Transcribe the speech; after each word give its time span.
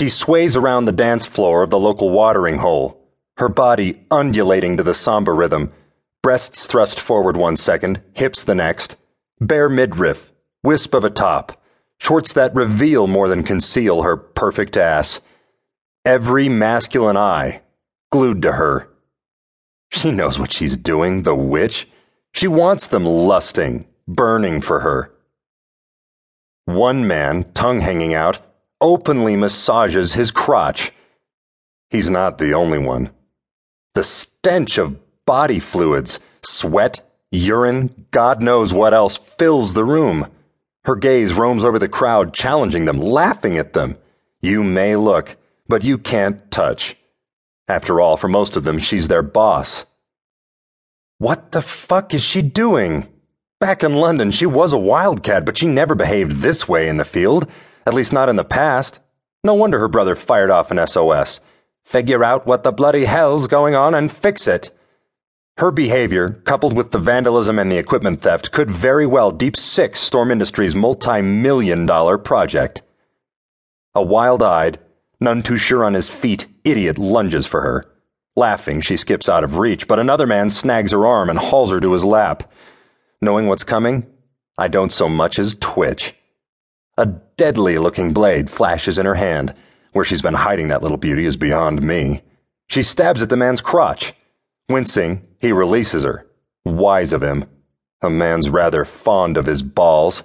She 0.00 0.08
sways 0.08 0.56
around 0.56 0.86
the 0.86 0.92
dance 0.92 1.26
floor 1.26 1.62
of 1.62 1.68
the 1.68 1.78
local 1.78 2.08
watering 2.08 2.56
hole, 2.56 2.98
her 3.36 3.50
body 3.50 4.06
undulating 4.10 4.78
to 4.78 4.82
the 4.82 4.94
samba 4.94 5.30
rhythm, 5.30 5.74
breasts 6.22 6.66
thrust 6.66 6.98
forward 6.98 7.36
one 7.36 7.58
second, 7.58 8.00
hips 8.14 8.42
the 8.42 8.54
next, 8.54 8.96
bare 9.42 9.68
midriff, 9.68 10.32
wisp 10.64 10.94
of 10.94 11.04
a 11.04 11.10
top, 11.10 11.62
shorts 11.98 12.32
that 12.32 12.54
reveal 12.54 13.08
more 13.08 13.28
than 13.28 13.42
conceal 13.42 14.00
her 14.00 14.16
perfect 14.16 14.78
ass. 14.78 15.20
Every 16.06 16.48
masculine 16.48 17.18
eye 17.18 17.60
glued 18.10 18.40
to 18.40 18.52
her. 18.52 18.88
She 19.90 20.10
knows 20.10 20.38
what 20.38 20.50
she's 20.50 20.78
doing, 20.78 21.24
the 21.24 21.36
witch. 21.36 21.86
She 22.32 22.48
wants 22.48 22.86
them 22.86 23.04
lusting, 23.04 23.86
burning 24.08 24.62
for 24.62 24.80
her. 24.80 25.12
One 26.64 27.06
man, 27.06 27.52
tongue 27.52 27.80
hanging 27.80 28.14
out, 28.14 28.38
openly 28.80 29.36
massages 29.36 30.14
his 30.14 30.30
crotch. 30.30 30.92
He's 31.90 32.10
not 32.10 32.38
the 32.38 32.54
only 32.54 32.78
one. 32.78 33.10
The 33.94 34.04
stench 34.04 34.78
of 34.78 34.98
body 35.26 35.58
fluids, 35.58 36.20
sweat, 36.42 37.00
urine, 37.30 38.06
God 38.10 38.40
knows 38.40 38.72
what 38.72 38.94
else 38.94 39.16
fills 39.16 39.74
the 39.74 39.84
room. 39.84 40.26
Her 40.84 40.96
gaze 40.96 41.34
roams 41.34 41.64
over 41.64 41.78
the 41.78 41.88
crowd, 41.88 42.32
challenging 42.32 42.84
them, 42.84 43.00
laughing 43.00 43.58
at 43.58 43.72
them. 43.72 43.96
You 44.40 44.62
may 44.62 44.96
look, 44.96 45.36
but 45.68 45.84
you 45.84 45.98
can't 45.98 46.50
touch. 46.50 46.96
After 47.68 48.00
all, 48.00 48.16
for 48.16 48.28
most 48.28 48.56
of 48.56 48.64
them, 48.64 48.78
she's 48.78 49.08
their 49.08 49.22
boss. 49.22 49.86
What 51.18 51.52
the 51.52 51.62
fuck 51.62 52.14
is 52.14 52.22
she 52.22 52.40
doing? 52.42 53.06
Back 53.60 53.84
in 53.84 53.94
London, 53.94 54.30
she 54.30 54.46
was 54.46 54.72
a 54.72 54.78
wildcat, 54.78 55.44
but 55.44 55.58
she 55.58 55.66
never 55.66 55.94
behaved 55.94 56.40
this 56.40 56.66
way 56.66 56.88
in 56.88 56.96
the 56.96 57.04
field, 57.04 57.46
at 57.86 57.94
least 57.94 58.12
not 58.12 58.28
in 58.28 58.36
the 58.36 58.44
past. 58.44 59.00
No 59.42 59.54
wonder 59.54 59.78
her 59.78 59.88
brother 59.88 60.14
fired 60.14 60.50
off 60.50 60.70
an 60.70 60.86
SOS. 60.86 61.40
Figure 61.84 62.22
out 62.22 62.46
what 62.46 62.62
the 62.62 62.72
bloody 62.72 63.04
hell's 63.04 63.46
going 63.46 63.74
on 63.74 63.94
and 63.94 64.10
fix 64.10 64.46
it. 64.46 64.70
Her 65.56 65.70
behavior, 65.70 66.40
coupled 66.44 66.74
with 66.74 66.90
the 66.90 66.98
vandalism 66.98 67.58
and 67.58 67.70
the 67.70 67.78
equipment 67.78 68.22
theft, 68.22 68.50
could 68.50 68.70
very 68.70 69.06
well 69.06 69.30
deep 69.30 69.56
six 69.56 70.00
Storm 70.00 70.30
Industries' 70.30 70.74
multi 70.74 71.20
million 71.20 71.86
dollar 71.86 72.16
project. 72.16 72.82
A 73.94 74.02
wild 74.02 74.42
eyed, 74.42 74.78
none 75.20 75.42
too 75.42 75.56
sure 75.56 75.84
on 75.84 75.94
his 75.94 76.08
feet, 76.08 76.46
idiot 76.64 76.96
lunges 76.96 77.46
for 77.46 77.60
her. 77.62 77.84
Laughing, 78.36 78.80
she 78.80 78.96
skips 78.96 79.28
out 79.28 79.44
of 79.44 79.58
reach, 79.58 79.88
but 79.88 79.98
another 79.98 80.26
man 80.26 80.48
snags 80.48 80.92
her 80.92 81.04
arm 81.06 81.28
and 81.28 81.38
hauls 81.38 81.70
her 81.72 81.80
to 81.80 81.92
his 81.92 82.04
lap. 82.04 82.50
Knowing 83.20 83.46
what's 83.46 83.64
coming, 83.64 84.06
I 84.56 84.68
don't 84.68 84.92
so 84.92 85.08
much 85.08 85.38
as 85.38 85.56
twitch. 85.60 86.14
A 87.00 87.06
deadly 87.06 87.78
looking 87.78 88.12
blade 88.12 88.50
flashes 88.50 88.98
in 88.98 89.06
her 89.06 89.14
hand. 89.14 89.54
Where 89.94 90.04
she's 90.04 90.20
been 90.20 90.34
hiding 90.34 90.68
that 90.68 90.82
little 90.82 90.98
beauty 90.98 91.24
is 91.24 91.34
beyond 91.34 91.80
me. 91.80 92.20
She 92.68 92.82
stabs 92.82 93.22
at 93.22 93.30
the 93.30 93.38
man's 93.38 93.62
crotch. 93.62 94.12
Wincing, 94.68 95.26
he 95.38 95.50
releases 95.50 96.04
her. 96.04 96.26
Wise 96.66 97.14
of 97.14 97.22
him. 97.22 97.46
A 98.02 98.10
man's 98.10 98.50
rather 98.50 98.84
fond 98.84 99.38
of 99.38 99.46
his 99.46 99.62
balls. 99.62 100.24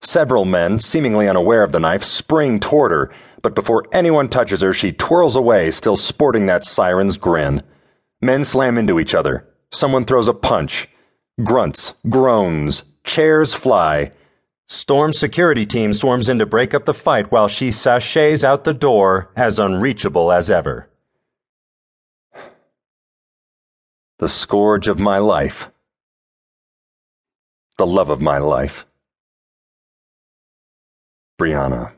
Several 0.00 0.46
men, 0.46 0.78
seemingly 0.78 1.28
unaware 1.28 1.62
of 1.62 1.72
the 1.72 1.80
knife, 1.80 2.04
spring 2.04 2.58
toward 2.58 2.90
her, 2.90 3.12
but 3.42 3.54
before 3.54 3.84
anyone 3.92 4.30
touches 4.30 4.62
her, 4.62 4.72
she 4.72 4.92
twirls 4.92 5.36
away, 5.36 5.70
still 5.70 5.98
sporting 5.98 6.46
that 6.46 6.64
siren's 6.64 7.18
grin. 7.18 7.62
Men 8.22 8.44
slam 8.44 8.78
into 8.78 8.98
each 8.98 9.14
other. 9.14 9.46
Someone 9.70 10.06
throws 10.06 10.26
a 10.26 10.32
punch. 10.32 10.88
Grunts, 11.44 11.96
groans, 12.08 12.84
chairs 13.04 13.52
fly. 13.52 14.12
Storm 14.72 15.12
security 15.12 15.66
team 15.66 15.92
swarms 15.92 16.30
in 16.30 16.38
to 16.38 16.46
break 16.46 16.72
up 16.72 16.86
the 16.86 16.94
fight 16.94 17.30
while 17.30 17.46
she 17.46 17.70
sashays 17.70 18.42
out 18.42 18.64
the 18.64 18.72
door, 18.72 19.30
as 19.36 19.58
unreachable 19.58 20.32
as 20.32 20.50
ever. 20.50 20.88
The 24.18 24.30
scourge 24.30 24.88
of 24.88 24.98
my 24.98 25.18
life. 25.18 25.70
The 27.76 27.86
love 27.86 28.08
of 28.08 28.22
my 28.22 28.38
life. 28.38 28.86
Brianna. 31.38 31.92